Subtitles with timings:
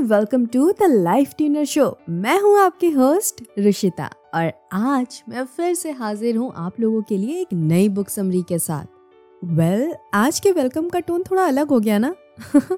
[0.00, 5.74] Welcome to the life tuner show मैं हूँ आपकी होस्ट ऋषिता और आज मैं फिर
[5.74, 8.84] से हाजिर हूँ आप लोगों के लिए एक नई बुक समरी के साथ।
[9.44, 12.14] वेल well, आज के वेलकम का टोन थोड़ा अलग हो गया ना?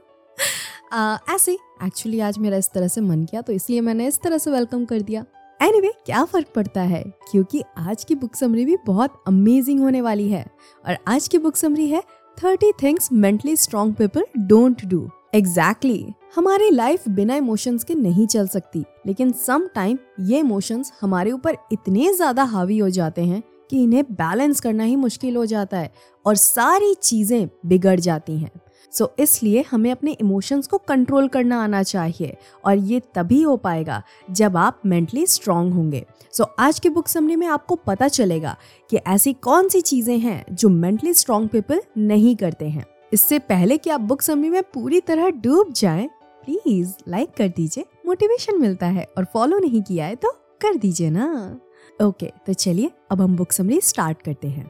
[0.95, 1.53] Uh, ऐसे
[1.85, 4.84] एक्चुअली आज मेरा इस तरह से मन किया तो इसलिए मैंने इस तरह से वेलकम
[4.84, 5.25] कर दिया।
[5.62, 7.04] एनीवे anyway, क्या फ़र्क पड़ता है?
[7.30, 10.46] क्योंकि आज की बुक समरी भी बहुत अमेजिंग होने वाली है।
[10.89, 12.02] और आज की बुक समरी है
[12.45, 16.35] thirty things mentally strong people don't do exactly exactly.
[16.37, 21.57] हमारी लाइफ बिना इमोशंस के नहीं चल सकती। लेकिन सम टाइम ये इमोशंस हमारे ऊपर
[21.73, 25.93] इतने ज़्यादा हावी हो जाते हैं कि इन्हें बैलेंस करना ही मुश्किल हो जाता है
[26.26, 28.50] और सारी चीज़ें बिगड़ जाती हैं।
[28.93, 33.56] सो so, इसलिए हमें अपने इमोशंस को कंट्रोल करना आना चाहिए और ये तभी हो
[33.56, 38.09] पाएगा जब आप मेंटली स्ट्रांग होंगे। सो so, आज के बुक समरी में आपको पता
[38.09, 38.56] चलेगा
[38.91, 43.77] कि ऐसी कौन सी चीज़ें हैं जो मेंटली स्ट्रांग पीपल नहीं करते हैं। इससे पहले
[43.78, 46.08] कि आप बुक समरी में पूरी तरह डूब जाएँ,
[46.44, 51.11] प्लीज़ लाइक कर दीजिए मोटिवेशन मिलता है और फॉलो नहीं किया है तो कर दीजिए
[51.11, 51.59] ना।
[52.03, 54.67] ओके तो चलिए अब हम बुक समरी स्टार्ट करते हैं।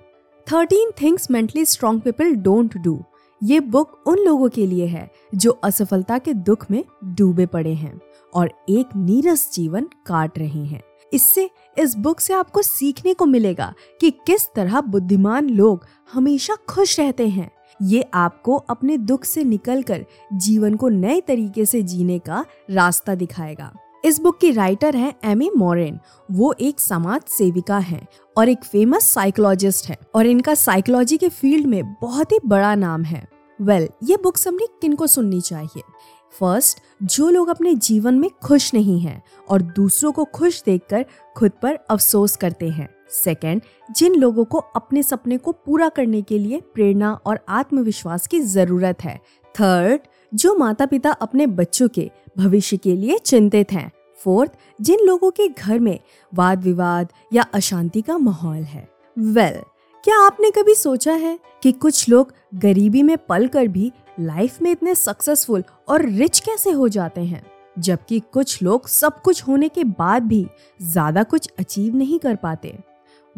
[0.46, 3.02] Thirteen things mentally strong people don't do
[3.40, 7.98] ये बुक उन लोगों के लिए है जो असफलता के दुख में डूबे पड़े हैं
[8.34, 13.72] और एक नीरस जीवन काट रहे हैं। इससे इस बुक से आपको सीखने को मिलेगा
[14.00, 17.50] कि किस तरह बुद्धिमान लोग हमेशा खुश रहते हैं।
[17.82, 23.74] ये आपको अपने दुख से निकलकर जीवन को नए तरीके से जीने का रास्ता दिखाएगा।
[24.04, 25.98] इस बुक की राइटर हैं एमी मोरेन।
[26.30, 28.06] वो एक समाज सेविका हैं
[28.36, 33.02] और एक फ़ेमस साइकोलॉजिस्ट है और इनका साइकोलॉजी के फ़ील्ड में बहुत ही बड़ा नाम
[33.02, 33.28] है।
[33.60, 35.82] वेल well, ये बुक समरी किन को सुननी चाहिए?
[36.40, 41.50] फ़र्स्ट जो लोग अपने जीवन में खुश नहीं हैं और दूसरों को खुश देखकर खुद
[41.62, 43.62] पर अफसोस करते हैं। सेकंड
[43.96, 49.04] जिन लोगों को अपने सपने को पूरा करने के लिए प्रेरणा और आत्मविश्वास की ज़रूरत
[49.04, 49.20] है।
[49.54, 50.00] थर्ड
[50.34, 55.48] जो माता पिता अपने बच्चों के भविष्य के लिए चिंतित हैं। फोर्थ जिन लोगों के
[55.48, 55.98] घर में
[56.34, 59.64] वाद विवाद या अशांति का माहौल है। वेल well,
[60.04, 64.70] क्या आपने कभी सोचा है कि कुछ लोग गरीबी में पल कर भी लाइफ में
[64.70, 67.42] इतने सक्सेसफुल और रिच कैसे हो जाते हैं?
[67.78, 70.46] जबकि कुछ लोग सब कुछ होने के बाद भी
[70.82, 72.78] ज़्यादा कुछ अचीव नहीं कर पाते।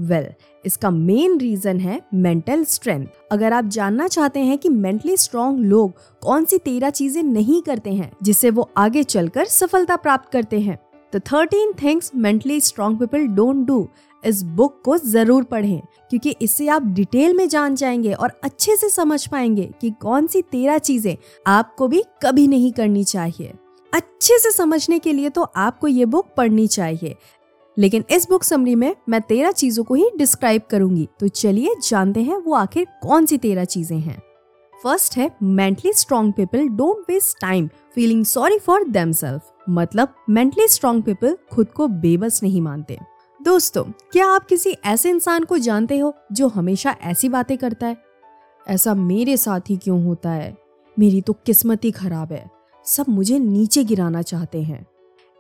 [0.01, 5.17] वेल well, इसका मेन रीजन है मेंटल स्ट्रेंथ अगर आप जानना चाहते हैं कि मेंटली
[5.17, 10.33] स्ट्रॉन्ग लोग कौन सी तेरह चीज़ें नहीं करते हैं जिससे वो आगे चलकर सफलता प्राप्त
[10.33, 10.79] करते हैं
[11.13, 13.89] तो thirteen things mentally strong people don't do
[14.25, 15.81] इस बुक को ज़रूर पढ़ें
[16.11, 20.43] क्योंकि इससे आप डिटेल में जान जाएँगे और अच्छे से समझ पाएँगे कि कौन सी
[20.43, 21.17] तेरह चीज़ें
[21.47, 23.53] आपको भी कभी नहीं करनी चाहिए।
[23.93, 27.15] अच्छे से समझने के लिए तो आपको ये बुक पढ़नी चाहिए।
[27.79, 32.23] लेकिन इस बुक समरी में मैं तेरह चीज़ों को ही डिस्क्राइब करूँगी। तो चलिए जानते
[32.23, 34.23] हैं वो आखिर कौन सी तेरह चीज़ें हैं।
[34.83, 39.13] फ़र्स्ट है mentally strong people don't waste time feeling sorry for them
[39.69, 42.99] मतलब मेंटली स्ट्रॉन्ग पीपल खुद को बेबस नहीं मानते।
[43.41, 47.97] दोस्तों, क्या आप किसी ऐसे इंसान को जानते हो जो हमेशा ऐसी बातें करता है?
[48.69, 50.57] ऐसा मेरे साथ ही क्यों होता है?
[50.99, 52.51] मेरी तो किस्मत ही खराब है।
[52.85, 54.87] सब मुझे नीचे गिराना चाहते हैं।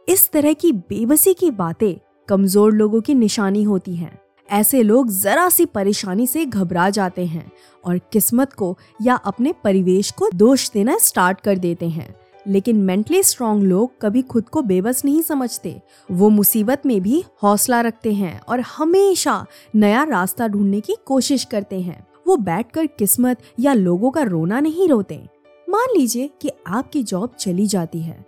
[0.08, 4.18] इस तरह की बेबसी की बातें कमज़ोर लोगों की निशानी होती हैं।
[4.48, 7.50] ऐसे लोग जरा सी परेशानी से घबरा जाते हैं
[7.84, 12.14] और किस्मत को या अपने परिवेश को दोष देना स्टार्ट कर देते हैं।
[12.46, 17.80] लेकिन मेंटली स्ट्रांग लोग कभी खुद को बेबस नहीं समझते। वो मुसीबत में भी हौसला
[17.80, 23.72] रखते हैं और हमेशा नया रास्ता ढूँढने की कोशिश करते हैं। वो बैठकर किस्मत या
[23.72, 25.22] लोगों का रोना नहीं रोते।
[25.66, 28.24] मान लीजिए कि आपकी जॉब चली जाती है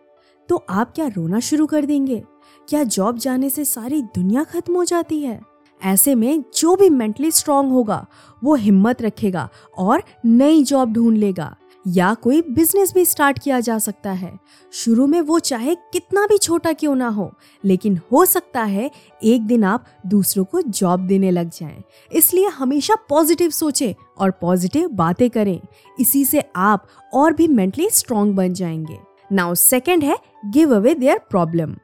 [0.49, 2.23] तो आप क्या रोना शुरू कर देंगे?
[2.69, 5.41] क्या जॉब जाने से सारी दुनिया खत्म हो जाती है?
[5.85, 8.07] ऐसे में जो भी मेंटली स्ट्रांग होगा,
[8.45, 11.57] वो हिम्मत रखेगा और नई जॉब ढूंढ लेगा।
[11.89, 14.39] या कोई बिज़नेस भी स्टार्ट किया जा सकता है।
[14.73, 17.33] शुरू में वो चाहे कितना भी छोटा क्यों ना हो,
[17.65, 18.91] लेकिन हो सकता है
[19.25, 24.89] एक दिन आप दूसरों को जॉब देने लग जाएँ। इसलिए हमेशा पॉजिटिव सोचें और पॉजिटिव
[24.89, 25.61] बातें करें।
[26.01, 28.99] इसी से आप और भी मेंटली स्ट्रांग बन जाएँगे।
[29.33, 31.77] नाउ सेकेंड है give away their problem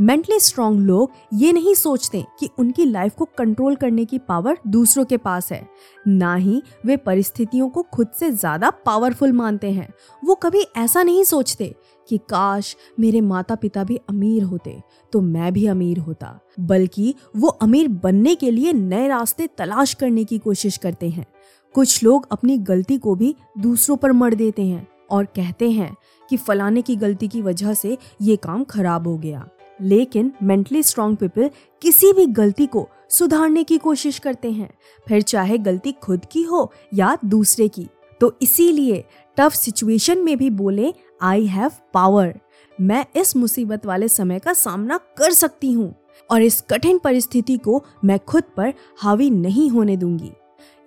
[0.00, 5.04] mentally strong लोग ये नहीं सोचते कि उनकी लाइफ को कंट्रोल करने की पावर दूसरों
[5.04, 5.66] के पास है।
[6.06, 9.88] ना ही वे परिस्थितियों को खुद से ज़्यादा पावरफुल मानते हैं।
[10.22, 11.74] वो कभी ऐसा नहीं सोचते
[12.08, 14.78] कि काश मेरे माता पिता भी अमीर होते
[15.12, 20.24] तो मैं भी अमीर होता। बल्कि वो अमीर बनने के लिए नए रास्ते तलाश करने
[20.24, 21.26] की कोशिश करते हैं।
[21.74, 25.94] कुछ लोग अपनी गलती को भी दूसरों पर मर देते हैं और कहते हैं
[26.28, 29.48] कि फलाने की गलती की वजह से ये काम खराब हो गया।
[29.82, 31.50] लेकिन मेंटली स्ट्रांग पीपल
[31.82, 34.70] किसी भी गलती को सुधारने की कोशिश करते हैं।
[35.06, 37.86] फिर चाहे गलती खुद की हो या दूसरे की।
[38.20, 39.04] तो इसीलिए
[39.36, 40.92] टफ सिचुएशन में भी बोले
[41.22, 42.34] आई हैव पावर
[42.80, 45.94] मैं इस मुसीबत वाले समय का सामना कर सकती हूँ
[46.30, 50.32] और इस कठिन परिस्थिति को मैं खुद पर हावी नहीं होने दूँगी।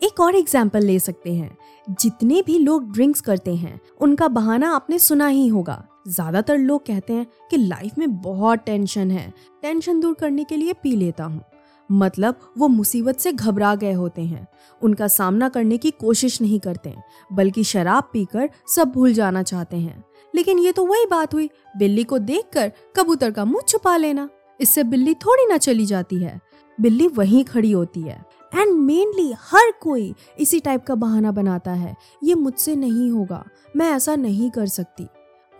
[0.02, 1.58] एक और एग्ज़ाम्पल ले सकते हैं।
[2.02, 7.14] जितने भी लोग ड्रिंक्स करते हैं, उनका बहाना आपने सुना ही होगा। ज़्यादातर लोग कहते
[7.14, 11.42] हैं कि लाइफ में बहुत टेंशन है। टेंशन दूर करने के लिए पी लेता हूँ।
[11.90, 14.48] मतलब वो मुसीबत से घबरा गए होते हैं।
[14.82, 16.94] उनका सामना करने की कोशिश नहीं करते,
[17.34, 20.04] बल्कि शराब पीकर सब भूल जाना चाहते हैं।
[20.36, 24.30] लेकिन ये तो वही बात हुई, बिल्ली को देखकर कबूतर का मुँह छुपा लेना।
[24.60, 26.40] इससे बिल्ली थोड़ी ना चली जाती है।
[26.82, 28.24] बिल्ली वहीं खड़ी होती है।
[28.56, 33.44] एंड मेनली हर कोई इसी टाइप का बहाना बनाता है। ये मुझसे नहीं होगा।
[33.76, 35.08] मैं ऐसा नहीं कर सकती।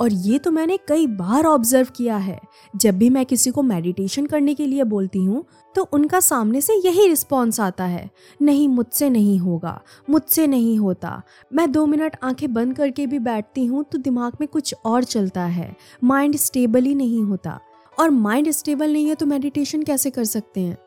[0.04, 2.40] और ये तो मैंने कई बार ऑब्ज़र्व किया है।
[2.76, 5.44] जब भी मैं किसी को मेडिटेशन करने के लिए बोलती हूँ
[5.76, 8.10] तो उनका सामने से यही रिस्पॉन्स आता है,
[8.42, 9.80] नहीं, मुझसे नहीं होगा,
[10.10, 11.22] मुझसे नहीं होता।
[11.54, 15.46] मैं दो मिनट आँखें बंद करके भी बैठती हूँ तो दिमाग में कुछ और चलता
[15.46, 17.60] है। माइंड स्टेबल ही नहीं होता।
[17.98, 20.78] और माइंड स्टेबल नहीं है तो मेडिटेशन कैसे कर सकते हैं?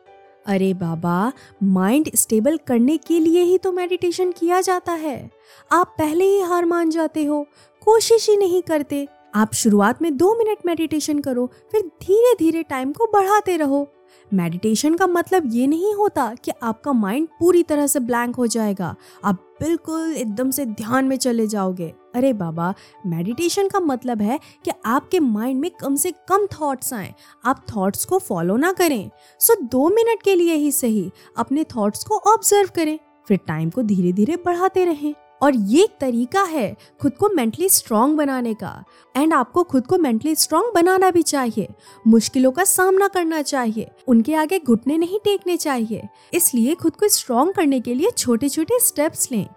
[0.45, 1.31] अरे बाबा
[1.63, 5.29] माइंड स्टेबल करने के लिए ही तो मेडिटेशन किया जाता है।
[5.71, 7.45] आप पहले ही हार मान जाते हो।
[7.87, 12.91] कोशिश ही नहीं करते। आप शुरुआत में दो मिनट मेडिटेशन करो, फिर धीरे धीरे टाइम
[12.91, 13.87] को बढ़ाते रहो।
[14.33, 18.95] मेडिटेशन का मतलब ये नहीं होता कि आपका माइंड पूरी तरह से ब्लैंक हो जाएगा।
[19.23, 22.73] आप बिल्कुल एकदम से ध्यान में चले जाओगे। अरे बाबा
[23.05, 27.13] मेडिटेशन का मतलब है कि आपके माइंड में कम से कम थॉट्स आए।
[27.45, 32.03] आप थॉट्स को फॉलो ना करें। सो दो मिनट के लिए ही सही। अपने थॉट्स
[32.03, 32.97] को ऑब्ज़र्व करें।
[33.27, 37.69] फिर टाइम को धीरे धीरे बढ़ाते रहें। और ये एक तरीका है खुद को मेंटली
[37.69, 38.83] स्ट्रांग बनाने का।
[39.15, 41.67] एंड आपको खुद को मेंटली स्ट्रांग बनाना भी चाहिए।
[42.07, 47.53] मुश्किलों का सामना करना चाहिए। उनके आगे घुटने नहीं टेकने चाहिए। इसलिए खुद को स्ट्रांग
[47.53, 49.47] करने के लिए छोटे छोटे स्टेप्स लें।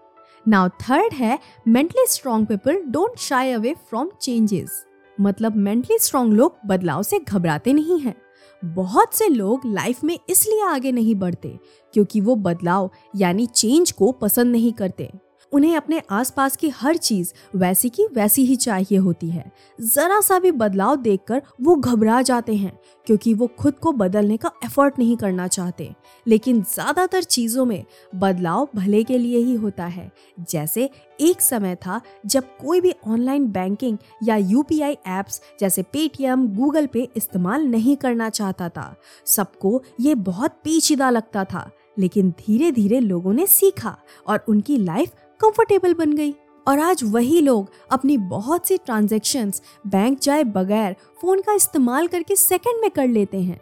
[0.48, 1.38] नाउ थर्ड है
[1.68, 4.84] mentally strong people don't shy away from changes
[5.18, 8.14] मतलब मेंटली स्ट्रांग लोग बदलाव से घबराते नहीं हैं।
[8.62, 11.48] बहुत से लोग लाइफ में इसलिए आगे नहीं बढ़ते,
[11.94, 15.10] क्योंकि वो बदलाव, यानी चेंज को पसंद नहीं करते।
[15.52, 20.38] उन्हें अपने आसपास की हर चीज़ वैसी की वैसी ही चाहिए होती है। जरा सा
[20.38, 25.16] भी बदलाव देखकर वो घबरा जाते हैं, क्योंकि वो खुद को बदलने का एफर्ट नहीं
[25.16, 25.90] करना चाहते।
[26.26, 30.10] लेकिन ज़्यादातर चीज़ों में बदलाव भले के लिए ही होता है।
[30.50, 30.88] जैसे
[31.20, 37.08] एक समय था जब कोई भी ऑनलाइन बैंकिंग या यूपीआई एप्स जैसे पेटीएम गूगल पे
[37.16, 38.94] इस्तेमाल नहीं करना चाहता था।
[39.26, 43.96] सबको ये बहुत पेचीदा लगता था, लेकिन धीरे धीरे लोगों ने सीखा
[44.26, 46.34] और उनकी लाइफ कंफर्टेबल बन गई।
[46.68, 52.36] और आज वही लोग अपनी बहुत सी ट्रांजेक्शन्स बैंक जाए बगैर फ़ोन का इस्तेमाल करके
[52.36, 53.60] सेकंड में कर लेते हैं।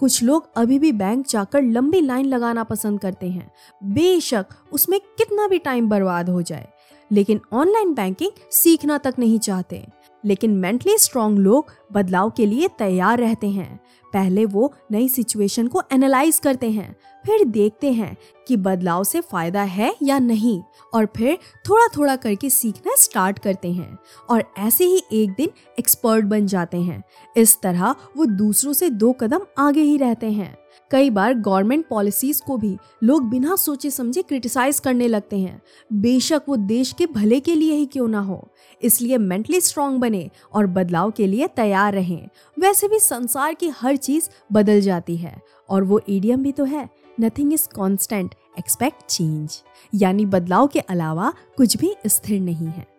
[0.00, 3.52] कुछ लोग अभी भी बैंक जाकर लंबी लाइन लगाना पसंद करते हैं।
[3.84, 6.68] बेशक उसमें कितना भी टाइम बर्बाद हो जाए।
[7.12, 9.86] लेकिन ऑनलाइन बैंकिंग सीखना तक नहीं चाहते।
[10.24, 13.80] लेकिन मेंटली स्ट्रांग लोग बदलाव के लिए तैयार रहते हैं।
[14.12, 18.16] पहले वो नई सिचुएशन को एनालाइज करते हैं, फिर देखते हैं
[18.48, 20.60] कि बदलाव से फ़ायदा है या नहीं,
[20.94, 21.38] और फिर
[21.68, 23.98] थोड़ा थोड़ा करके सीखना स्टार्ट करते हैं,
[24.30, 27.02] और ऐसे ही एक दिन एक्सपर्ट बन जाते हैं।
[27.36, 30.56] इस तरह वो दूसरों से दो कदम आगे ही रहते हैं।
[30.92, 35.60] कई बार गवर्नमेंट पॉलिसीज़ को भी लोग बिना सोचे समझे क्रिटिसाइज करने लगते हैं।
[35.92, 38.48] बेशक वो देश के भले के लिए ही क्यों ना हो।
[38.82, 43.96] इसलिए मेंटली स्ट्रांग बने और बदलाव के लिए तैयार रहें। वैसे भी संसार की हर
[43.96, 45.36] चीज़ बदल जाती है
[45.68, 46.88] और वो ईडियम भी तो है
[47.20, 49.62] nothing is constant expect change
[49.94, 52.91] यानी बदलाव के अलावा कुछ भी स्थिर नहीं है।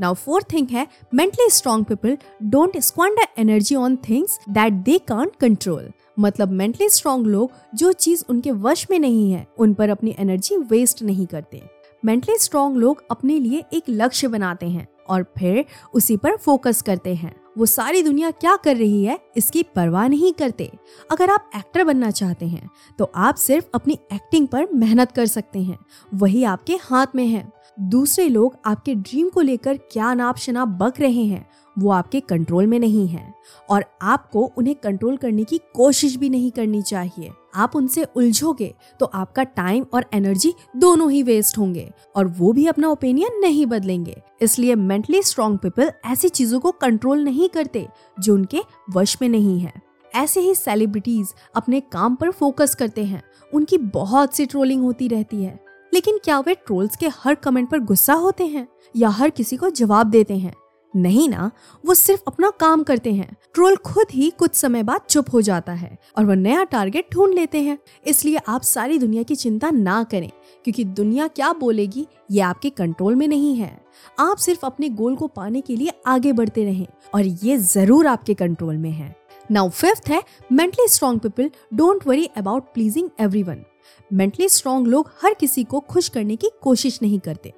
[0.00, 5.36] नाउ फोर्थ थिंग है mentally strong people don't squander energy on things that they can't
[5.40, 10.14] control मतलब मेंटली स्ट्रांग लोग जो चीज़ उनके वश में नहीं है, उन पर अपनी
[10.18, 11.62] एनर्जी वेस्ट नहीं करते।
[12.04, 15.64] मेंटली स्ट्रांग लोग अपने लिए एक लक्ष्य बनाते हैं और फिर
[15.94, 20.32] उसी पर फोकस करते हैं। वो सारी दुनिया क्या कर रही है, इसकी परवाह नहीं
[20.32, 20.70] करते।
[21.10, 25.58] अगर आप एक्टर बनना चाहते हैं तो आप सिर्फ़ अपनी एक्टिंग पर मेहनत कर सकते
[25.58, 25.78] हैं।
[26.14, 31.00] वही आपके हाथ में है। दूसरे लोग आपके ड्रीम को लेकर क्या नाप शनाप बक
[31.00, 31.46] रहे हैं,
[31.76, 33.32] वो आपके कंट्रोल में नहीं है।
[33.70, 39.06] और आपको उन्हें कंट्रोल करने की कोशिश भी नहीं करनी चाहिए। आप उनसे उलझोगे तो
[39.06, 44.20] आपका टाइम और एनर्जी दोनों ही वेस्ट होंगे और वो भी अपना ओपिनियन नहीं बदलेंगे।
[44.42, 47.86] इसलिए मेंटली स्ट्रॉन्ग पीपल ऐसी चीज़ों को कंट्रोल नहीं करते
[48.20, 48.62] जो उनके
[48.94, 49.72] वश में नहीं है।
[50.14, 53.22] ऐसे ही सेलिब्रिटीज अपने काम पर फोकस करते हैं।
[53.54, 55.58] उनकी बहुत सी ट्रोलिंग होती रहती है।
[55.92, 59.70] लेकिन क्या वे ट्रोल्स के हर कमेंट पर गुस्सा होते हैं या हर किसी को
[59.70, 60.54] जवाब देते हैं?
[60.94, 61.50] नहीं ना,
[61.84, 65.72] वो सिर्फ़ अपना काम करते हैं। ट्रोल खुद ही कुछ समय बाद चुप हो जाता
[65.72, 70.02] है और वो नया टारगेट ढूंढ लेते हैं। इसलिए आप सारी दुनिया की चिंता ना
[70.04, 70.28] करें,
[70.64, 73.70] क्योंकि दुनिया क्या बोलेगी, ये आपके कंट्रोल में नहीं है।
[74.18, 78.34] आप सिर्फ़ अपने गोल को पाने के लिए आगे बढ़ते रहें और ये ज़रूर आपके
[78.34, 79.14] कंट्रोल में है।
[79.50, 83.64] नाउ फिफ्थ है, mentally strong people, don't worry about pleasing everyone.
[84.12, 87.52] Mentally strong लोग हर किसी को खुश करने की कोशिश नहीं करते।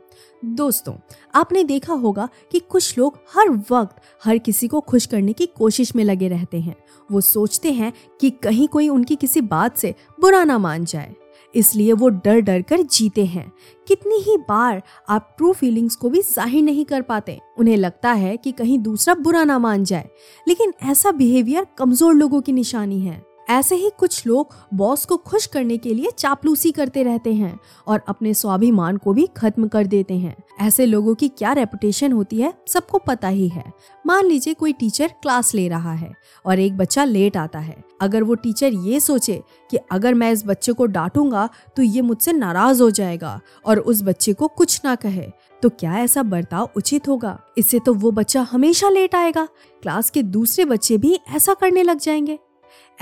[0.44, 0.94] दोस्तों,
[1.34, 5.94] आपने देखा होगा कि कुछ लोग हर वक्त हर किसी को खुश करने की कोशिश
[5.96, 6.76] में लगे रहते हैं।
[7.10, 11.14] वो सोचते हैं कि कहीं कोई उनकी किसी बात से बुरा ना मान जाए।
[11.54, 13.52] इसलिए वो डर डर कर जीते हैं।
[13.88, 18.36] कितनी ही बार आप ट्रू फीलिंग्स को भी ज़ाहिर नहीं कर पाते, उन्हें लगता है
[18.36, 20.08] कि कहीं दूसरा बुरा ना मान जाए।
[20.48, 25.46] लेकिन ऐसा बिहेवियर कमज़ोर लोगों की निशानी है। ऐसे ही कुछ लोग बॉस को खुश
[25.46, 30.14] करने के लिए चापलूसी करते रहते हैं और अपने स्वाभिमान को भी खत्म कर देते
[30.14, 33.64] हैं। ऐसे लोगों की क्या रेपुटेशन होती है, सबको पता ही है।
[34.06, 36.12] मान लीजिए कोई टीचर क्लास ले रहा है
[36.46, 40.46] और एक बच्चा लेट आता है। अगर वो टीचर ये सोचे कि अगर मैं इस
[40.46, 44.94] बच्चे को डांटूँगा तो ये मुझसे नाराज़ हो जाएगा और उस बच्चे को कुछ ना
[44.94, 45.26] कहे।
[45.62, 47.38] तो क्या ऐसा बर्ताव उचित होगा?
[47.58, 49.44] इससे तो वो बच्चा हमेशा लेट आएगा।
[49.82, 52.38] क्लास के दूसरे बच्चे भी ऐसा करने लग जाएँगे।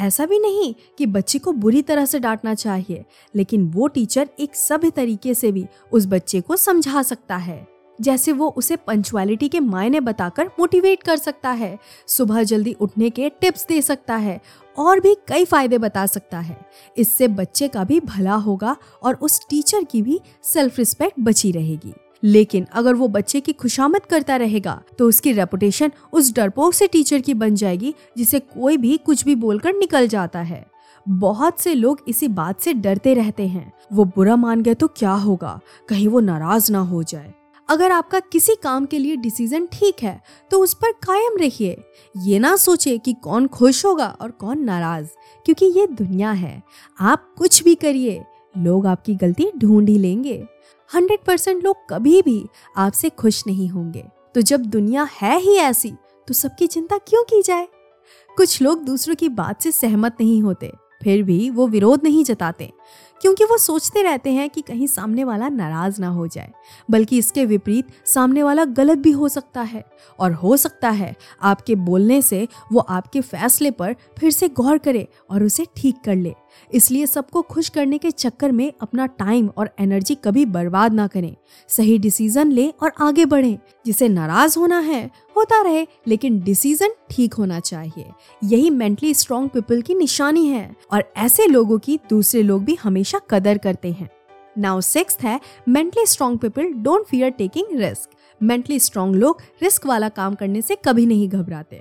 [0.00, 3.04] ऐसा भी नहीं कि बच्चे को बुरी तरह से डांटना चाहिए,
[3.34, 7.66] लेकिन वो टीचर एक सभ्य तरीके से भी उस बच्चे को समझा सकता है।
[7.98, 11.78] जैसे वो उसे पंचुअलिटी के मायने बताकर मोटिवेट कर सकता है,
[12.08, 14.40] सुबह जल्दी उठने के टिप्स दे सकता है
[14.76, 16.56] और भी कई फ़ायदे बता सकता है।
[16.96, 21.92] इससे बच्चे का भी भला होगा और उस टीचर की भी सेल्फ रिस्पेक्ट बची रहेगी।
[22.22, 27.20] लेकिन अगर वो बच्चे की खुशामद करता रहेगा तो उसकी रेपुटेशन उस डरपोक से टीचर
[27.20, 30.64] की बन जाएगी, जिसे कोई भी कुछ भी बोलकर निकल जाता है।
[31.06, 35.12] बहुत से लोग इसी बात से डरते रहते हैं। वो बुरा मान गए तो क्या
[35.12, 35.58] होगा?
[35.88, 37.32] कहीं वो नाराज़ ना हो जाए।
[37.68, 41.76] अगर आपका किसी काम के लिए डिसीज़न ठीक है तो उस पर कायम रहिए।
[42.16, 45.08] ये ना सोचे कि कौन खुश होगा और कौन नाराज़,
[45.46, 46.62] क्योंकि ये दुनिया है।
[47.00, 48.22] आप कुछ भी करिए,
[48.54, 50.42] लोग आपकी गलती ढूंढ ही लेंगे।
[50.94, 54.04] हंड्रेड परसेंट लोग कभी भी आपसे खुश नहीं होंगे।
[54.34, 55.92] तो जब दुनिया है ही ऐसी
[56.28, 57.68] तो सबकी चिंता क्यों की जाए?
[58.36, 62.72] कुछ लोग दूसरों की बात से सहमत नहीं होते। फिर भी वो विरोध नहीं जताते,
[63.20, 66.50] क्योंकि वो सोचते रहते हैं कि कहीं सामने वाला नाराज़ ना हो जाए।
[66.90, 69.84] बल्कि इसके विपरीत सामने वाला गलत भी हो सकता है,
[70.18, 75.06] और हो सकता है आपके बोलने से वो आपके फैसले पर फिर से गौर करे
[75.30, 76.34] और उसे ठीक कर ले।
[76.70, 81.34] इसलिए सबको खुश करने के चक्कर में अपना टाइम और एनर्जी कभी बर्बाद ना करें।
[81.68, 87.34] सही डिसीज़न ले और आगे बढ़ें, जिसे नाराज़ होना है होता रहे लेकिन डिसीज़न ठीक
[87.34, 88.06] होना चाहिए।
[88.44, 93.20] यही मेंटली स्ट्रॉन्ग पीपल की निशानी है और ऐसे लोगों की दूसरे लोग भी हमेशा
[93.30, 94.08] कदर करते हैं।
[94.58, 100.08] नाउ सिक्स है mentally strong people don't fear taking risk mentally strong लोग रिस्क वाला
[100.08, 101.80] काम करने से कभी नहीं घबराते।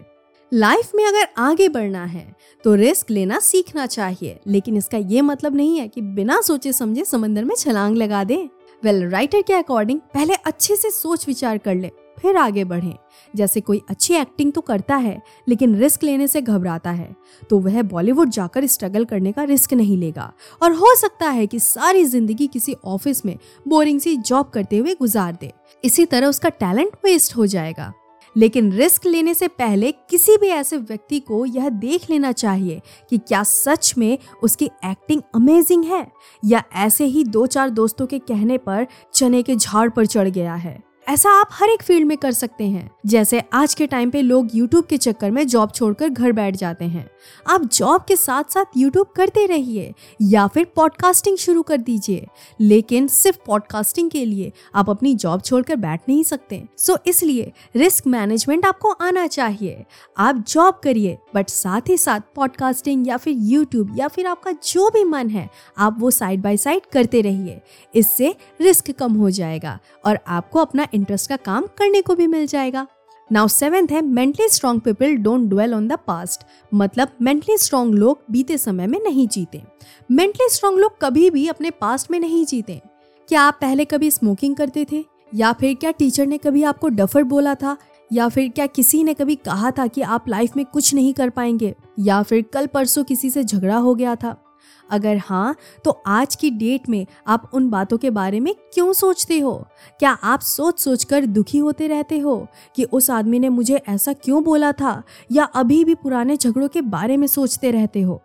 [0.52, 2.26] लाइफ में अगर आगे बढ़ना है
[2.64, 7.06] तो रिस्क लेना सीखना चाहिए। लेकिन इसका ये मतलब नहीं है कि बिना सोचे समझे
[7.06, 8.38] समंदर में छलांग लगा दे।
[8.84, 12.94] वेल well, राइटर के अकॉर्डिंग पहले अच्छे से सोच विचार कर ले। फिर आगे बढ़े।
[13.34, 17.16] जैसे कोई अच्छी एक्टिंग तो करता है, लेकिन रिस्क लेने से घबराता है
[17.50, 21.60] तो वह बॉलीवुड जाकर स्ट्रगल करने का रिस्क नहीं लेगा। और हो सकता है कि
[21.60, 25.52] सारी ज़िंदगी किसी ऑफ़िस में बोरिंग सी जॉब करते हुए गुजार दे।
[25.84, 27.94] इसी तरह उसका टैलेंट वेस्ट हो जाएगा।
[28.36, 33.18] लेकिन रिस्क लेने से पहले किसी भी ऐसे व्यक्ति को यह देख लेना चाहिए कि
[33.18, 36.06] क्या सच में उसकी एक्टिंग अमेजिंग है,
[36.44, 40.56] या ऐसे ही दो चार दोस्तों के कहने पर चने के झाड़ पर चढ़ गया
[40.56, 40.78] है।
[41.10, 44.50] ऐसा आप हर एक फ़ील्ड में कर सकते हैं। जैसे आज के टाइम पे लोग
[44.56, 47.12] यूट्यूब के चक्कर में जॉब छोड़कर घर बैठ जाते हैं।
[47.48, 52.28] आप जॉब के साथ साथ यूट्यूब करते रहिए या फिर पॉडकास्टिंग शुरू कर दीजिए।
[52.60, 58.08] लेकिन सिर्फ़ पॉडकास्टिंग के लिए आप अपनी जॉब छोड़कर बैठ नहीं सकते। सो इसलिए रिस्क
[58.08, 59.86] मैनेजमेंट आपको आना चाहिए।
[60.18, 64.90] आप जॉब करिए बट साथ ही साथ पॉडकास्टिंग या फिर यूट्यूब या फिर आपका जो
[64.90, 67.62] भी मन है, आप वो साइड बाय साइड करते रहिए।
[67.96, 72.48] इससे रिस्क कम हो जाएगा और आपको अपना इंटरेस्ट का काम करने को भी मिल
[72.48, 72.88] जाएगा।
[73.32, 76.42] नाउ सेवेंथ है mentally strong people don't dwell on the past
[76.74, 79.64] मतलब मेंटली स्ट्रॉन्ग लोग बीते समय में नहीं जीते।
[80.12, 82.82] मेंटली स्ट्रॉन्ग लोग कभी भी अपने पास्ट में नहीं जीते।
[83.28, 85.06] क्या आप पहले कभी स्मोकिंग करते थे?
[85.36, 87.78] या फिर क्या टीचर ने कभी आपको डफर बोला था?
[88.14, 91.30] या फिर क्या किसी ने कभी कहा था कि आप लाइफ में कुछ नहीं कर
[91.30, 91.76] पाएँगे?
[92.00, 94.44] या फिर कल परसों किसी से झगड़ा हो गया था?
[94.92, 95.56] अगर हाँ
[95.86, 99.68] तो आज की डेट में आप उन बातों के बारे में क्यों सोचते हो?
[100.00, 104.14] क्या आप सोच सोच कर दुखी होते रहते हो कि उस आदमी ने मुझे ऐसा
[104.14, 108.22] क्यों बोला था या अभी भी पुराने झगड़ों के बारे में सोचते रहते हो?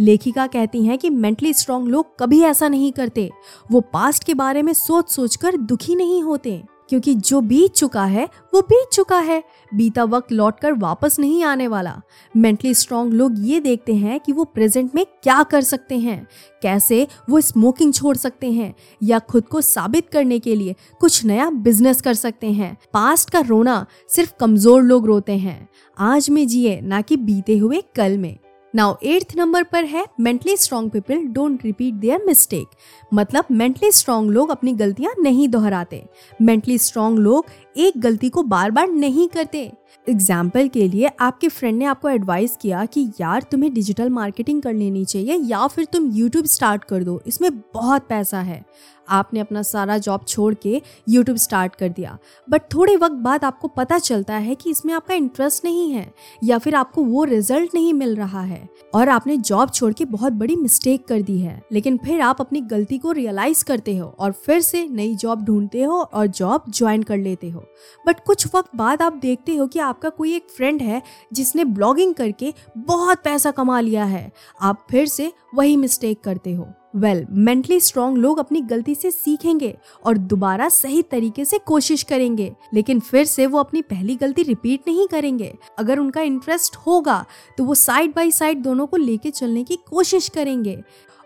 [0.00, 3.30] लेखिका कहती हैं कि मेंटली स्ट्रांग लोग कभी ऐसा नहीं करते।
[3.70, 8.04] वो पास्ट के बारे में सोच सोच कर दुखी नहीं होते। क्योंकि जो बीत चुका
[8.04, 9.42] है, वो बीत चुका है।
[9.74, 12.00] बीता वक्त लौट कर वापस नहीं आने वाला।
[12.36, 16.26] मेंटली स्ट्रांग लोग ये देखते हैं कि वो प्रेजेंट में क्या कर सकते हैं।
[16.62, 21.50] कैसे वो स्मोकिंग छोड़ सकते हैं या खुद को साबित करने के लिए कुछ नया
[21.50, 25.68] बिज़नेस कर सकते हैं। पास्ट का रोना सिर्फ़ कमज़ोर लोग रोते हैं।
[25.98, 28.38] आज में जिए, ना कि बीते हुए कल में।
[28.74, 32.68] नाउ एट्थ नंबर पर है mentally strong people don't repeat their mistake
[33.14, 36.02] मतलब मेंटली स्ट्रॉन्ग लोग अपनी गलतियाँ नहीं दोहराते।
[36.42, 39.70] मेंटली स्ट्रॉन्ग लोग एक गलती को बार बार नहीं करते।
[40.06, 44.74] एग्ज़ाम्पल के लिए आपके फ्रेंड ने आपको एडवाइस किया कि यार तुम्हें डिजिटल मार्केटिंग कर
[44.74, 48.64] लेनी चाहिए या फिर तुम यूट्यूब स्टार्ट कर दो। इसमें बहुत पैसा है।
[49.08, 52.16] आपने अपना सारा जॉब छोड़ के यूट्यूब स्टार्ट कर दिया।
[52.48, 56.06] बट थोड़े वक्त बाद आपको पता चलता है कि इसमें आपका इंटरेस्ट नहीं है
[56.44, 60.32] या फिर आपको वो रिज़ल्ट नहीं मिल रहा है। और आपने जॉब छोड़ के बहुत
[60.32, 64.32] बड़ी मिस्टेक कर दी है। लेकिन फिर आप अपनी गलती को रियलाइज़ करते हो और
[64.46, 67.64] फिर से नई जॉब ढूंढते हो और जॉब ज्वाइन कर लेते हो।
[68.04, 72.14] बट कुछ वक्त बाद आप देखते हो कि आपका कोई एक फ्रेंड है जिसने ब्लॉगिंग
[72.14, 77.78] करके बहुत पैसा कमा लिया है, आप फिर से वही मिस्टेक करते हो। वेल मेंटली
[77.80, 83.24] स्ट्रॉन्ग लोग अपनी गलती से सीखेंगे और दोबारा सही तरीके से कोशिश करेंगे, लेकिन फिर
[83.24, 87.24] से वो अपनी पहली गलती रिपीट नहीं करेंगे। अगर उनका इंटरेस्ट होगा
[87.58, 90.82] तो वो साइड बाय साइड दोनों को लेके चलने की कोशिश करेंगे।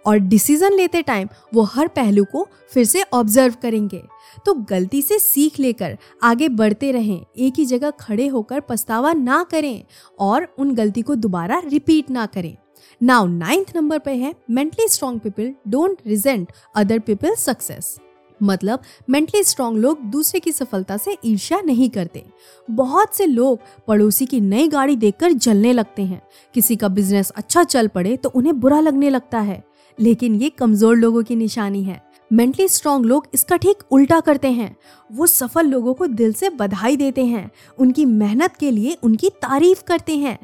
[0.07, 4.03] और डिसीज़न लेते टाइम वो हर पहलू को फिर से ऑब्ज़र्व करेंगे।
[4.47, 9.43] तो गलती से सीख लेकर आगे बढ़ते रहें, एक ही जगह खड़े होकर पछतावा ना
[9.51, 9.85] करें
[10.19, 12.57] और उन गलती को दोबारा रिपीट ना करें।
[13.01, 17.97] नाउ नाइन्थ नंबर पे है mentally strong people don't resent other people success
[18.41, 22.25] मतलब मेंटली स्ट्रांग लोग दूसरे की सफलता से ईर्ष्या नहीं करते।
[22.69, 26.21] बहुत से लोग पड़ोसी की नई गाड़ी देखकर जलने लगते हैं।
[26.55, 29.63] किसी का बिज़नेस अच्छा चल पड़े तो उन्हें बुरा लगने लगता है।
[29.99, 32.01] लेकिन ये कमज़ोर लोगों की निशानी है।
[32.31, 34.75] मेंटली स्ट्रांग लोग इसका ठीक उल्टा करते हैं।
[35.11, 39.83] वो सफल लोगों को दिल से बधाई देते हैं। उनकी मेहनत के लिए उनकी तारीफ़
[39.85, 40.39] करते हैं।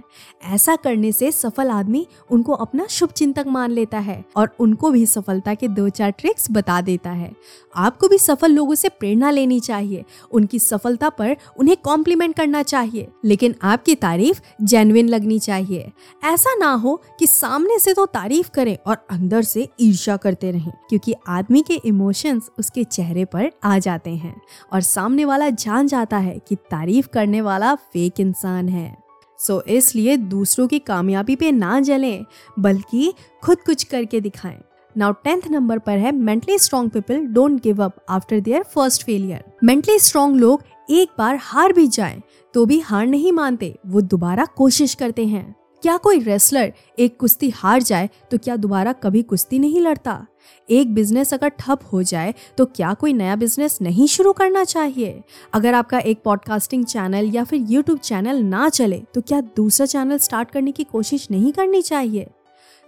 [0.45, 5.05] ऐसा करने से सफल आदमी उनको अपना शुभ चिंतक मान लेता है और उनको भी
[5.07, 7.33] सफलता के दो चार ट्रिक्स बता देता है।
[7.77, 13.09] आपको भी सफल लोगों से प्रेरणा लेनी चाहिए। उनकी सफलता पर उन्हें कॉम्प्लीमेंट करना चाहिए।
[13.25, 15.91] लेकिन आपकी तारीफ़ जेनविन लगनी चाहिए।
[16.25, 20.73] ऐसा ना हो कि सामने से तो तारीफ़ करें और अंदर से ईर्ष्या करते रहें,
[20.89, 24.41] क्योंकि आदमी के इमोशंस उसके चेहरे पर आ जाते हैं।
[24.73, 28.97] और सामने वाला जान जाता है कि तारीफ़ करने वाला फेक इंसान है।
[29.39, 32.25] सो so, इसलिए दूसरों की कामयाबी पे ना जलें
[32.59, 33.13] बल्कि
[33.45, 34.61] खुद कुछ करके दिखाएँ।
[34.97, 39.45] नाउ टेंथ नंबर पर है mentally strong people don't give up after their first failure
[39.65, 42.21] mentally strong लोग एक बार हार भी जाएँ
[42.55, 47.49] तो भी हार नहीं मानते वो दोबारा कोशिश करते हैं। क्या कोई रेसलर एक कुश्ती
[47.51, 50.27] हार जाए तो क्या दोबारा कभी कुश्ती नहीं लड़ता?
[50.69, 55.23] एक बिज़नेस अगर ठप हो जाए तो क्या कोई नया बिज़नेस नहीं शुरू करना चाहिए?
[55.53, 60.19] अगर आपका एक पॉडकास्टिंग चैनल या फिर यूट्यूब चैनल ना चले तो क्या दूसरा चैनल
[60.19, 62.29] स्टार्ट करने की कोशिश नहीं करनी चाहिए?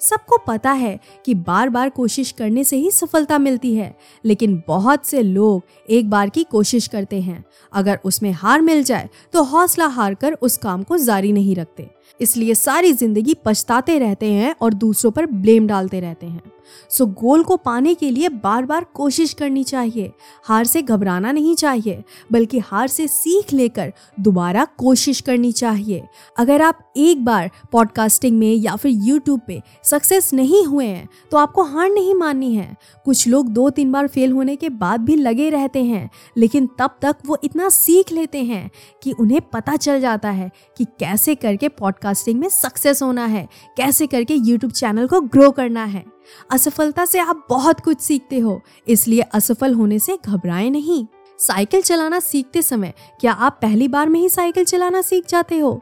[0.00, 5.06] सबको पता है कि बार बार कोशिश करने से ही सफलता मिलती है, लेकिन बहुत
[5.06, 9.86] से लोग एक बार की कोशिश करते हैं। अगर उसमें हार मिल जाए तो हौसला
[9.86, 11.88] हार कर उस काम को जारी नहीं रखते।
[12.20, 16.42] इसलिए सारी ज़िंदगी पछताते रहते हैं और दूसरों पर ब्लेम डालते रहते हैं।
[16.90, 20.12] सो गोल को पाने के लिए बार बार कोशिश करनी चाहिए।
[20.44, 26.02] हार से घबराना नहीं चाहिए, बल्कि हार से सीख लेकर दोबारा कोशिश करनी चाहिए।
[26.36, 31.36] अगर आप एक बार पॉडकास्टिंग में या फिर यूट्यूब पे सक्सेस नहीं हुए हैं तो
[31.36, 35.16] आपको हार नहीं माननी है। कुछ लोग दो तीन बार फेल होने के बाद भी
[35.16, 38.70] लगे रहते हैं, लेकिन तब तक वो इतना सीख लेते हैं
[39.02, 44.06] कि उन्हें पता चल जाता है कि कैसे करके पॉडकास्टिंग में सक्सेस होना है। कैसे
[44.06, 46.04] करके यूट्यूब चैनल को ग्रो करना है।
[46.50, 51.06] असफलता से आप बहुत कुछ सीखते हो, इसलिए असफल होने से घबराएँ नहीं।
[51.38, 55.80] साइकिल चलाना सीखते समय क्या आप पहली बार में ही साइकिल चलाना सीख जाते हो?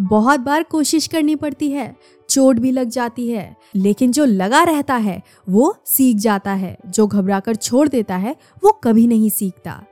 [0.00, 1.94] बहुत बार कोशिश करनी पड़ती है,
[2.28, 7.06] चोट भी लग जाती है, लेकिन जो लगा रहता है, वो सीख जाता है, जो
[7.06, 9.82] घबरा कर छोड़ देता है, वो कभी नहीं सीखता।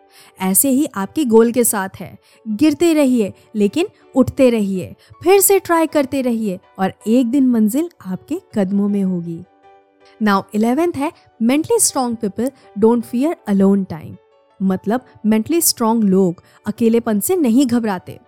[0.41, 2.17] ऐसे ही आपके गोल के साथ है।
[2.49, 8.41] गिरते रहिए, लेकिन उठते रहिए, फिर से ट्राई करते रहिए और एक दिन मंजिल आपके
[8.55, 9.41] कदमों में होगी।
[10.23, 14.17] नाउ इलेवेंथ है mentally strong people don't fear alone time
[14.61, 18.19] मतलब मेंटली स्ट्रांग लोग अकेलेपन से नहीं घबराते।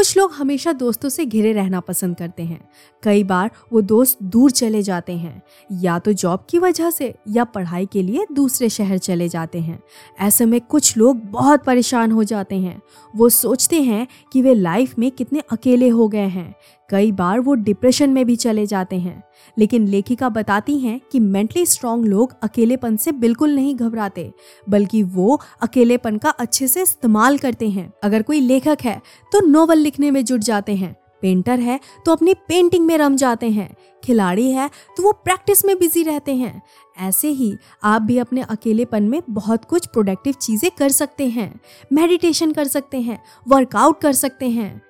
[0.00, 2.68] कुछ लोग हमेशा दोस्तों से घिरे रहना पसंद करते हैं।
[3.02, 7.44] कई बार वो दोस्त दूर चले जाते हैं, या तो जॉब की वजह से, या
[7.44, 9.82] पढ़ाई के लिए दूसरे शहर चले जाते हैं।
[10.20, 12.82] ऐसे में कुछ लोग बहुत परेशान हो जाते हैं।
[13.16, 16.54] वो सोचते हैं कि वे लाइफ में कितने अकेले हो गए हैं।
[16.90, 19.22] कई बार वो डिप्रेशन में भी चले जाते हैं।
[19.56, 24.30] लेकिन लेखिका बताती हैं कि मेंटली स्ट्रांग लोग अकेलेपन से बिल्कुल नहीं घबराते,
[24.66, 29.00] बल्कि वो अकेलेपन का अच्छे से इस्तेमाल करते हैं। अगर कोई लेखक है
[29.32, 33.50] तो नोवेल लिखने में जुट जाते हैं। पेंटर है तो अपनी पेंटिंग में रम जाते
[33.50, 36.60] हैं। खिलाड़ी है तो वो प्रैक्टिस में बिज़ी रहते हैं।
[36.98, 41.52] ऐसे ही आप भी अपने अकेलेपन में बहुत कुछ प्रोडक्टिव चीज़ें कर सकते हैं।
[41.92, 44.80] मेडिटेशन कर सकते हैं वर्कआउट कर सकते हैं।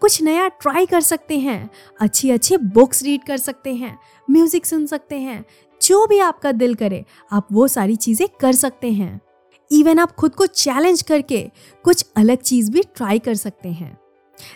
[0.00, 4.86] कुछ नया ट्राई कर सकते हैं अच्छी अच्छी बुक्स रीड कर सकते हैं म्यूज़िक सुन
[4.86, 5.44] सकते हैं,
[5.80, 9.20] जो भी आपका दिल करे, आप वो सारी चीज़ें कर सकते हैं।
[9.70, 11.42] इवन आप खुद को चैलेंज करके
[11.84, 13.96] कुछ अलग चीज़ भी ट्राई कर सकते हैं।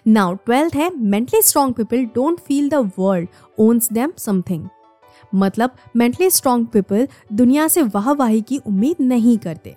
[0.09, 3.29] नाउ ट्वेल्थ है mentally strong people don't feel the world
[3.59, 4.69] owes them something
[5.35, 9.75] मतलब मेंटली स्ट्रॉन्ग पीपल दुनिया से वाहवाही की उम्मीद नहीं करते।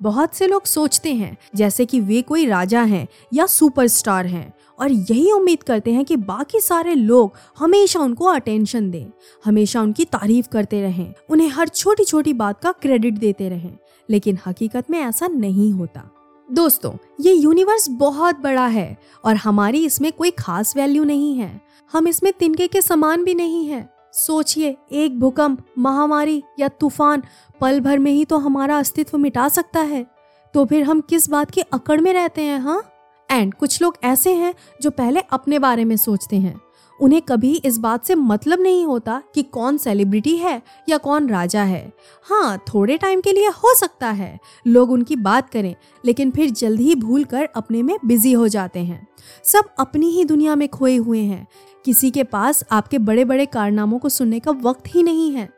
[0.00, 4.92] बहुत से लोग सोचते हैं, जैसे कि वे कोई राजा हैं या सुपरस्टार हैं और
[4.92, 9.06] यही उम्मीद करते हैं कि बाकी सारे लोग हमेशा उनको अटेंशन दें,
[9.44, 13.78] हमेशा उनकी तारीफ़ करते रहें, उन्हें हर छोटी छोटी बात का क्रेडिट देते रहें।
[14.10, 16.10] लेकिन हकीकत में ऐसा नहीं होता।
[16.52, 21.60] दोस्तों, ये यूनिवर्स बहुत बड़ा है और हमारी इसमें कोई खास वैल्यू नहीं है।
[21.92, 27.22] हम इसमें तिनके के समान भी नहीं है। सोचिए, एक भूकंप, महामारी या तूफ़ान
[27.60, 30.06] पल भर में ही तो हमारा अस्तित्व मिटा सकता है।
[30.54, 32.82] तो फिर हम किस बात की अकड़ में रहते हैं हाँ?
[33.30, 36.60] एंड कुछ लोग ऐसे हैं जो पहले अपने बारे में सोचते हैं।
[37.00, 41.62] उन्हें कभी इस बात से मतलब नहीं होता कि कौन सेलिब्रिटी है या कौन राजा
[41.62, 46.50] है। हाँ थोड़े टाइम के लिए हो सकता है। लोग उनकी बात करें, लेकिन फिर
[46.50, 49.06] जल्द ही भूल कर अपने में बिज़ी हो जाते हैं।
[49.44, 51.46] सब अपनी ही दुनिया में खोए हुए हैं।
[51.84, 55.50] किसी के पास आपके बड़े बड़े कारनामों को सुनने का वक्त ही नहीं है।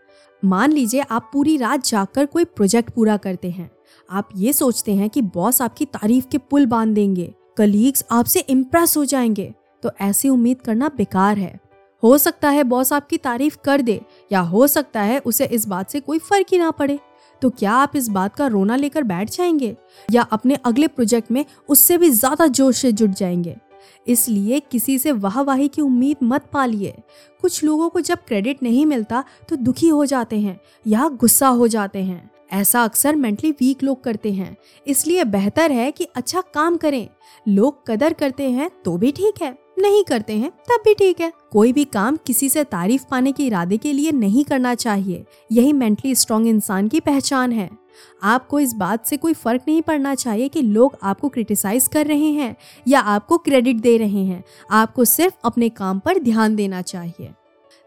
[0.44, 3.70] मान लीजिए आप पूरी रात जागकर कोई प्रोजेक्ट पूरा करते हैं।
[4.11, 8.96] आप ये सोचते हैं कि बॉस आपकी तारीफ़ के पुल बाँध देंगे। कलीग्स आपसे इम्प्रेस
[8.96, 11.58] हो जाएँगे तो ऐसी उम्मीद करना बेकार है।
[12.02, 15.90] हो सकता है बॉस आपकी तारीफ़ कर दे, या हो सकता है उसे इस बात
[15.90, 16.98] से कोई फ़र्क ही ना पड़े।
[17.42, 19.76] तो क्या आप इस बात का रोना लेकर बैठ जाएँगे,
[20.08, 23.56] या अपने अगले प्रोजेक्ट में उससे भी ज़्यादा जोश से जुट जाएँगे?
[24.06, 26.94] इसलिए किसी से वाहवाही की उम्मीद मत पालिए।
[27.42, 31.68] कुछ लोगों को जब क्रेडिट नहीं मिलता तो दुखी हो जाते हैं, या गुस्सा हो
[31.68, 36.76] जाते हैं। ऐसा अक्सर मेंटली वीक लोग करते हैं। इसलिए बेहतर है कि अच्छा काम
[36.76, 37.08] करें।
[37.46, 41.32] लोग कदर करते हैं तो भी ठीक है, नहीं करते हैं तब भी ठीक है।
[41.52, 45.72] कोई भी काम किसी से तारीफ़ पाने के इरादे के लिए नहीं करना चाहिए। यही
[45.72, 47.68] मेंटली स्ट्रॉन्ग इंसान की पहचान है।
[48.22, 52.30] आपको इस बात से कोई फ़र्क नहीं पड़ना चाहिए कि लोग आपको क्रिटिसाइज कर रहे
[52.30, 52.54] हैं
[52.88, 57.32] या आपको क्रेडिट दे रहे हैं। आपको सिर्फ़ अपने काम पर ध्यान देना चाहिए।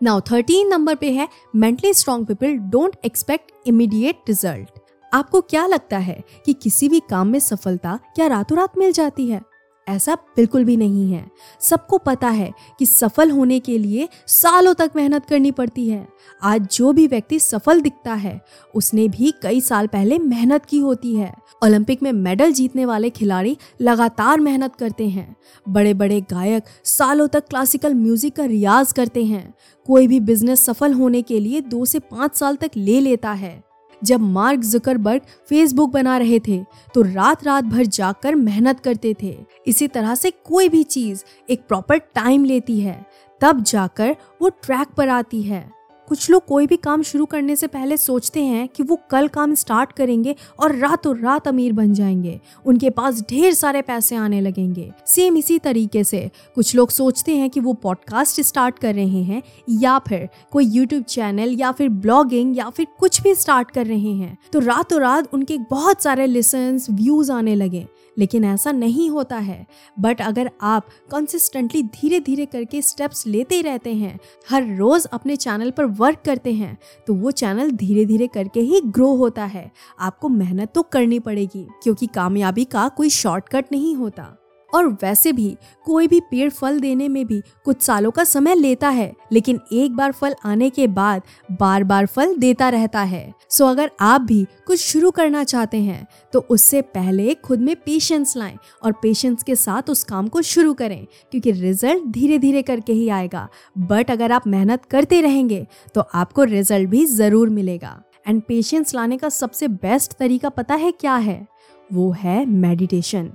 [0.04, 4.80] नाउ थर्टीन नंबर पे है mentally strong people don't expect immediate result
[5.14, 9.28] आपको क्या लगता है कि किसी भी काम में सफलता क्या रातों रात मिल जाती
[9.28, 9.42] है?
[9.88, 11.26] ऐसा बिल्कुल भी नहीं है।
[11.62, 16.08] सबको पता है कि सफल होने के लिए सालों तक मेहनत करनी पड़ती है।
[16.42, 18.42] आज जो भी व्यक्ति सफल दिखता है,
[18.76, 23.58] उसने भी कई साल पहले मेहनत की होती है। ओलंपिक में मेडल जीतने वाले खिलाड़ी
[23.82, 25.36] लगातार मेहनत करते हैं।
[25.70, 29.54] बड़े बड़े गायक सालों तक क्लासिकल म्यूज़िक का रियाज करते हैं।
[29.88, 33.65] कोई भी बिज़नेस सफल होने के लिए दो से पाँच साल तक ले लेता है।
[34.06, 36.64] जब मार्क जुकरबर्ग फेसबुक बना रहे थे
[36.94, 39.36] तो रात रात भर जाकर मेहनत करते थे।
[39.68, 43.06] इसी तरह से कोई भी चीज़ एक प्रॉपर टाइम लेती है,
[43.42, 45.70] तब जाकर वो ट्रैक पर आती है।
[46.08, 49.56] कुछ लोग कोई भी काम शुरू करने से पहले सोचते हैं कि वो कल काम
[49.56, 54.92] स्टार्ट करेंगे और रातों रात अमीर बन जाएँगे। उनके पास ढेर सारे पैसे आने लगेंगे।
[55.08, 59.42] सेम इसी तरीके से कुछ लोग सोचते हैं कि वो पॉडकास्ट स्टार्ट कर रहे हैं
[59.70, 64.14] या फिर कोई यूट्यूब चैनल या फिर ब्लॉगिंग या फिर कुछ भी स्टार्ट कर रहे
[64.14, 69.38] हैं। तो रातों रात उनके बहुत सारे लिसन व्यूज़ आने लगे। लेकिन ऐसा नहीं होता
[69.38, 69.66] है।
[69.98, 75.72] बट अगर आप कंसिस्टेंटली धीरे धीरे करके स्टेप्स लेते रहते हैं, हर रोज अपने चैनल
[75.72, 80.30] पर वर्क करते हैं तो वो चैनल धीरे धीरे करके ही ग्रो होता है। आपको
[80.30, 84.36] मेहनत तो करनी पड़ेगी, क्योंकि कामयाबी का कोई शॉर्टकट नहीं होता।
[84.70, 85.56] और वैसे भी
[85.88, 89.96] कोई भी पेड़ फल देने में भी कुछ सालों का समय लेता है, लेकिन एक
[89.96, 94.44] बार फल आने के बाद बार बार फल देता रहता है। सो अगर आप भी
[94.68, 99.56] कुछ शुरू करना चाहते हैं तो उससे पहले खुद में पेशेंस लाएँ और पेशेंस के
[99.56, 103.48] साथ उस काम को शुरू करें, क्योंकि रिज़ल्ट धीरे धीरे करके ही आएगा।
[103.80, 109.18] बट अगर आप मेहनत करते रहेंगे तो आपको रिज़ल्ट भी ज़रूर मिलेगा। एंड पेशेंस लाने
[109.18, 111.46] का सबसे बेस्ट तरीका पता है क्या है?
[111.90, 113.32] वो है मेडिटेशन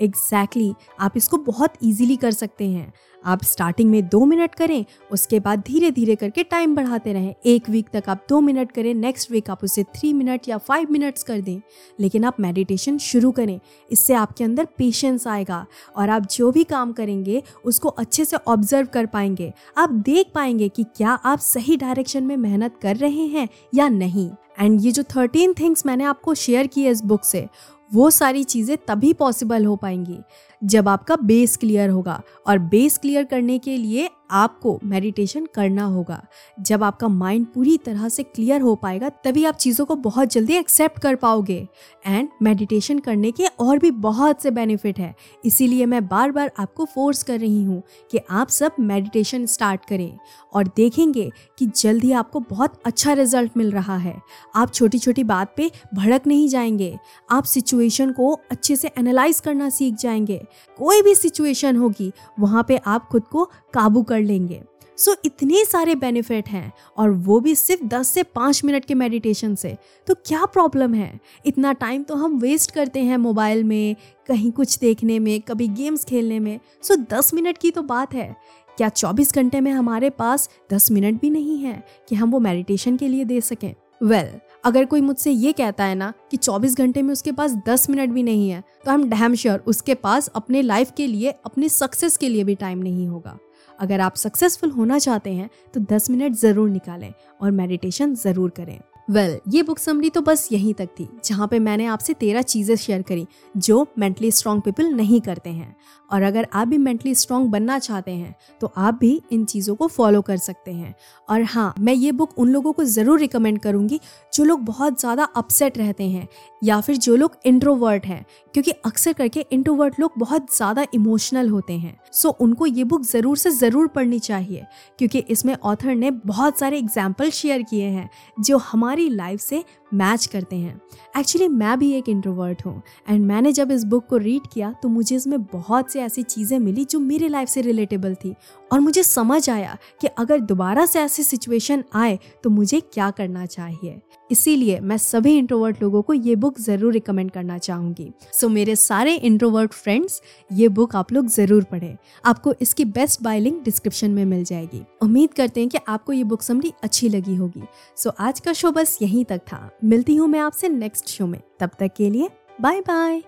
[0.00, 2.92] एग्जैक्टली exactly, आप इसको बहुत इजीली कर सकते हैं।
[3.24, 7.70] आप स्टार्टिंग में दो मिनट करें उसके बाद धीरे धीरे करके टाइम बढ़ाते रहें। एक
[7.70, 11.22] वीक तक आप दो मिनट करें नेक्स्ट वीक आप उसे थ्री मिनट या फाइव मिनट्स
[11.22, 11.60] कर दें।
[12.00, 13.58] लेकिन आप मेडिटेशन शुरू करें।
[13.90, 18.86] इससे आपके अंदर पेशेंस आएगा और आप जो भी काम करेंगे उसको अच्छे से ऑब्ज़र्व
[18.86, 23.48] कर पाएँगे। आप देख पाएँगे कि क्या आप सही डायरेक्शन में मेहनत कर रहे हैं
[23.74, 24.30] या नहीं।
[24.60, 27.46] एंड ये जो थर्टीन थिंग्स मैंने आपको शेयर की है इस बुक से
[27.90, 30.18] वो सारी चीज़ें तभी पॉसिबल हो पाएँगी।
[30.64, 36.26] जब आपका बेस क्लियर होगा और बेस क्लियर करने के लिए आपको मेडिटेशन करना होगा।
[36.60, 40.54] जब आपका माइंड पूरी तरह से क्लियर हो पाएगा, तभी आप चीज़ों को बहुत जल्दी
[40.54, 41.68] एक्सेप्ट कर पाओगे।
[42.06, 46.84] एंड मेडिटेशन करने के और भी बहुत से बेनिफिट है। इसीलिए मैं बार बार आपको
[46.84, 50.18] फोर्स कर रही हूँ कि आप सब मेडिटेशन स्टार्ट करें
[50.52, 54.16] और देखेंगे कि जल्द ही आपको बहुत अच्छा रिज़ल्ट मिल रहा है।
[54.56, 56.98] आप छोटी छोटी बात पे भड़क नहीं जाएँगे।
[57.30, 60.42] आप सिचुएशन को अच्छे से एनालाइज करना सीख जाएँगे।
[60.78, 64.62] कोई भी सिचुएशन होगी वहाँ पे आप खुद को काबू कर लेंगे।
[64.98, 68.94] सो so, इतने सारे बेनिफिट हैं और वो भी सिर्फ़ 10 से 5 मिनट के
[68.94, 71.20] मेडिटेशन से। तो क्या प्रॉब्लम है?
[71.46, 73.96] इतना टाइम तो हम वेस्ट करते हैं मोबाइल में
[74.28, 78.14] कहीं कुछ देखने में कभी गेम्स खेलने में। सो so, 10 मिनट की तो बात
[78.14, 78.36] है।
[78.76, 82.96] क्या 24 घंटे में हमारे पास 10 मिनट भी नहीं है कि हम वो मेडिटेशन
[82.96, 83.74] के लिए दे सकें?
[84.02, 87.56] वेल well, अगर कोई मुझसे ये कहता है ना कि 24 घंटे में उसके पास
[87.68, 91.30] 10 मिनट भी नहीं है तो हम डैम श्योर उसके पास अपने लाइफ के लिए
[91.46, 93.38] अपने सक्सेस के लिए भी टाइम नहीं होगा।
[93.78, 98.78] अगर आप सक्सेसफुल होना चाहते हैं तो 10 मिनट ज़रूर निकालें और मेडिटेशन ज़रूर करें।
[99.10, 102.42] वेल well, ये बुक समरी तो बस यहीं तक थी जहाँ पे मैंने आपसे तेरह
[102.42, 105.74] चीज़ें शेयर करी जो मेंटली स्ट्रॉन्ग पीपल नहीं करते हैं।
[106.10, 109.86] और अगर आप भी मेंटली स्ट्रॉन्ग बनना चाहते हैं तो आप भी इन चीज़ों को
[109.88, 110.94] फॉलो कर सकते हैं।
[111.28, 114.00] और हाँ मैं ये बुक उन लोगों को ज़रूर रिकमेंड करूँगी,
[114.32, 116.26] जो लोग बहुत ज़्यादा अपसेट रहते हैं,
[116.62, 121.72] या फिर जो लोग इंट्रोवर्ट हैं, क्योंकि अक्सर करके इंट्रोवर्ट लोग बहुत ज़्यादा इमोशनल होते
[121.74, 124.64] हैं। सो उनको ये बुक ज़रूर से ज़रूर पढ़नी चाहिए,
[124.98, 129.64] क्योंकि इसमें ऑथर ने बहुत सारे एग्ज़ाम्पल शेयर किए हैं, जो हमारी लाइफ से
[129.94, 130.80] मैच करते हैं।
[131.16, 134.88] एक्चुअली मैं भी एक इंट्रोवर्ट हूँ एंड मैंने जब इस बुक को रीड किया तो
[134.88, 138.34] मुझे इसमें बहुत से ऐसी चीज़ें मिली जो मेरे लाइफ से रिलेटेबल थी।
[138.74, 143.44] और मुझे समझ आया कि अगर दोबारा से ऐसी सिचुएशन आए तो मुझे क्या करना
[143.46, 148.52] चाहिए। इसीलिए मैं सभी इंट्रोवर्ट लोगों को ये बुक ज़रूर रिकमेंड करना चाहूँगी। सो so,
[148.52, 153.62] मेरे सारे इंट्रोवर्ट फ्रेंड्स ये बुक आप लोग ज़रूर पढ़ें। आपको इसकी बेस्ट बाय लिंक
[153.64, 157.62] डिस्क्रिप्शन में मिल जाएगी। उम्मीद करते हैं कि आपको ये बुक समरी अच्छी लगी होगी।
[157.96, 161.26] सो so, आज का शो बस यहीं तक था। मिलती हूँ मैं आपसे नेक्स्ट शो
[161.26, 162.28] में। तब तक के लिए
[162.60, 163.22] बाय बाय